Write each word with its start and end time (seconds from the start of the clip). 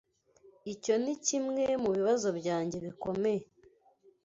Icyo 0.73 0.93
nikimwe 1.03 1.63
mubibazo 1.83 2.29
byanjye 2.39 2.77
bikomeye. 2.85 3.43